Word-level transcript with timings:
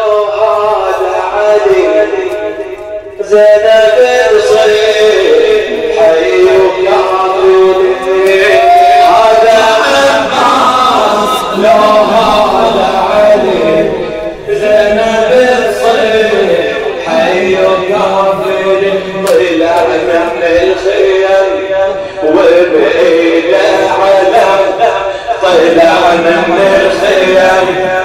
لو 0.00 0.24
عاد 0.24 1.02
علي 1.34 2.06
زينب 3.20 3.98
الصيف 4.32 5.98
حي 5.98 6.46
يعطيني 6.84 8.42
هذا 9.02 9.58
عباس 9.84 11.34
لو 11.58 11.84
عاد 12.14 12.78
علي 13.10 13.90
زينب 14.48 15.30
الصيف 15.32 16.76
حي 17.06 17.52
يعطيني 17.52 18.92
طلع 19.26 19.84
من 19.84 20.42
الخيام 20.42 21.50
وبعيد 22.24 23.54
على 24.00 24.40
طلع 25.42 26.14
من 26.14 26.58
الخيام 26.80 27.99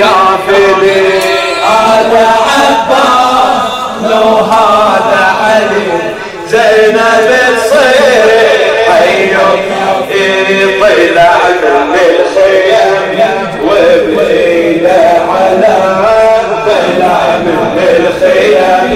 كافلي 0.00 1.20
هذا 1.64 2.26
عباس 2.48 3.72
لو 4.02 4.28
هذا 4.36 5.22
علي. 5.42 5.88
زينب 6.48 7.30
تصير 7.56 8.26
حيك 8.88 9.34
طلع 10.80 11.38
من 11.92 12.08
الخيام. 12.20 13.14
وبإيده 13.64 15.02
على 15.28 15.76
طلع 16.66 17.20
من 17.44 17.78
الخيام. 17.96 18.91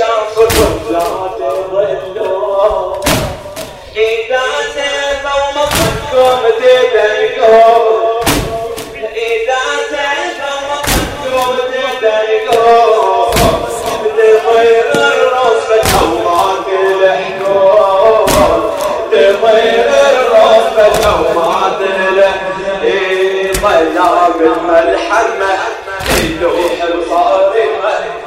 الشرق 0.00 0.90
لا 0.90 1.04
تضلوا 1.38 2.96
إذا 3.96 4.42
سيفوا 4.74 5.44
مصدكم 5.56 6.38
تدلقوا 6.58 8.20
إذا 9.14 9.62
سيفوا 9.90 10.58
مصدكم 10.70 11.56
تدلقوا 12.00 13.26
لغير 14.16 14.92
الرصفة 14.94 15.92
وما 16.04 16.42
تلحقوا 16.66 18.26
لغير 19.12 19.88
الرصفة 20.10 21.04
وما 21.20 21.78
تلحقوا 21.78 22.58
طلع 23.62 24.28
بالملحمة 24.38 25.52
اللوح 26.18 26.82
الصارمة 26.82 28.18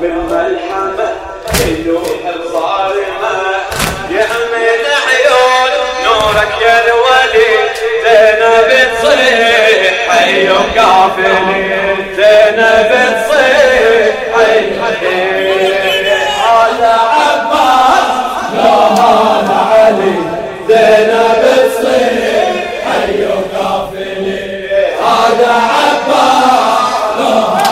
بالملحمة 0.00 0.25
اللوح 1.66 2.34
الصارمة 2.36 3.36
يا 4.10 4.26
من 4.52 4.82
عيون 5.06 5.72
نورك 6.04 6.62
يا 6.62 6.80
الولي 6.84 7.54
زينب 8.04 8.70
تصيح 8.92 9.92
حي 10.08 10.46
كافلي 10.74 11.96
زينب 12.16 12.90
تصيح 13.16 14.14
حي 14.36 14.70
هذا 16.46 16.96
عباس 17.16 18.08
هذا 18.54 19.58
علي 19.70 20.16
زينب 20.68 21.42
تصيح 21.66 22.48
حي 22.86 23.26
كافلي 23.52 24.68
هذا 25.02 25.52
عباس 25.52 26.86
لو 27.18 27.65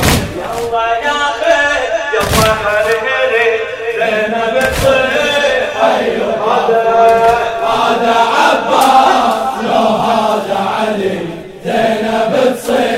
زينب 4.00 4.60
تصيح 4.60 5.64
حي 5.82 6.18
هذا 7.66 8.16
عباس 8.36 9.64
لو 9.64 9.88
هذا 9.98 10.60
علي 10.78 11.20
زينب 11.66 12.56
تصيح 12.56 12.89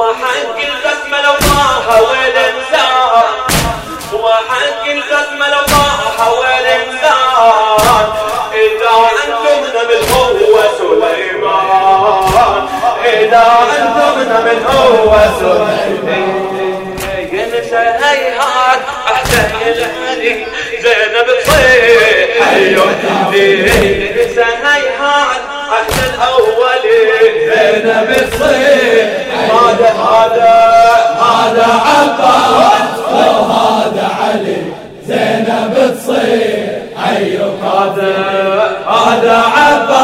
وحق 0.00 0.56
البسمة 0.56 1.20
لو 1.22 1.32
طاح 1.32 2.00
والانسان 2.00 3.24
وحق 4.12 4.84
البسمة 4.86 5.48
لو 5.48 5.62
طاح 5.66 6.28
والانسان 6.28 8.06
إذا 8.52 8.94
أنتم 9.24 9.60
من 9.88 10.02
هو 10.12 10.56
سليمان. 10.78 12.68
إذا 13.04 13.44
أنتم 13.78 14.12
من 14.44 14.58
هو 14.66 15.12
سليمان. 15.40 16.50
هيهات 18.02 18.82
أحسن 19.06 19.50
الحديث 19.66 20.48
زينب 20.80 21.28
تصيح 21.40 22.44
حيو 22.50 22.84
هيهات 24.64 25.59
أحسن 25.72 26.14
الأولين 26.14 27.34
زينب 27.50 28.14
تصيح 28.30 29.08
هذا 29.52 29.90
هذا 30.10 30.54
هذا 31.20 31.66
عباس 31.86 32.98
لو 33.12 33.42
هذا 33.44 34.08
علي. 34.20 34.56
زينب 35.06 35.94
تصيح 35.96 36.80
عيوك 37.06 37.60
هذا 37.64 38.14
هذا 38.86 39.42
عباس 39.56 39.99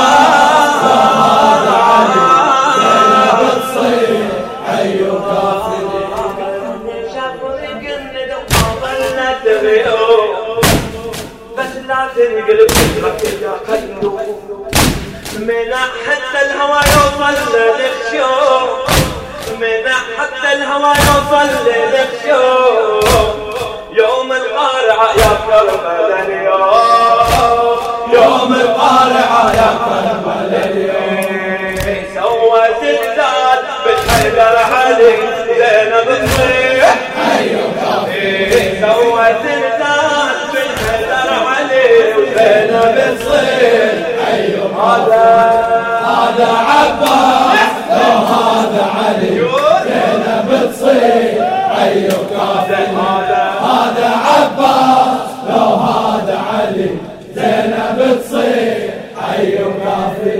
منع 15.38 15.84
حتى 16.06 16.38
الهوى 16.46 16.80
يوصل 16.94 17.34
للخشوم 17.56 18.68
منع 19.60 19.96
حتى 20.18 20.52
الهوى 20.52 20.88
يوصل 20.96 21.48
للخشوم 21.66 23.36
يوم 23.92 24.32
القارعة 24.32 25.08
يا 25.16 25.32
كربلاء 25.46 26.26
اليوم. 26.26 27.78
يوم 28.12 28.54
القارعة 28.54 29.52
يا 29.54 29.70
كربلاء 29.84 30.66
اليوم. 30.70 31.76
سوى 32.14 32.62
زلزال 32.80 33.60
بالحيدر 33.84 34.56
علي 34.74 35.16
زينب 35.46 36.08
تصيح 36.26 36.94
سوى 38.80 39.26
زلزال 39.42 40.36
بالحيدر 40.52 41.28
علي 41.46 41.88
زينب 42.36 42.96
تصيح 43.18 43.45
وكافي 44.76 45.26
هذا 46.06 46.50
عباس 46.68 47.74
لو 47.90 48.16
هذا 48.32 48.84
علي. 48.96 49.38
زينب 49.86 50.50
تصيح 50.72 51.34
حي 51.76 52.06
وكافي 52.06 52.82
هذا. 52.96 54.10
عباس 54.26 55.28
لو 55.48 55.68
هذا 55.74 56.36
علي. 56.52 56.90
زينب 57.34 57.98
تصيح 58.20 58.94
حي 59.20 59.54
وكافي 59.62 60.36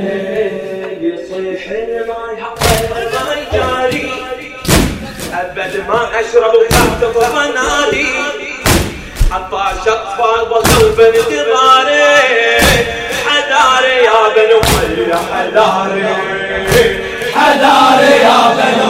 يصيح 1.00 1.62
الماي 1.70 2.34
حق 2.42 2.58
الماي 2.96 3.42
جاري. 3.52 4.12
أبد 5.32 5.74
ما 5.88 6.00
أشرب 6.20 6.54
تحت 6.70 7.04
فنادي. 7.04 8.12
عطاش 9.32 9.88
أطفال 9.88 10.42
بطل 10.50 10.90
بانتظاري 10.96 12.16
حداري 13.56 14.04
يا 14.04 14.28
بن 14.36 14.50
امي 14.52 15.14
حداري 15.34 16.04
حداري 17.34 18.12
يا 18.22 18.54
بن 18.56 18.85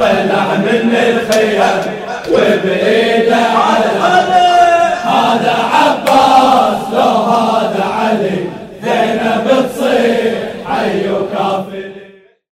طلع 0.00 0.54
من 0.56 0.96
الخيام 0.96 1.80
وبإيده 2.32 3.36
علم 3.36 4.02
هذا 5.04 5.56
عباس 5.72 6.82
لو 6.92 7.00
هذا 7.32 7.84
علي 7.84 8.48
زينب 8.82 9.66
تصيح 9.68 10.34
حي 10.68 11.10
وكافي 11.10 12.09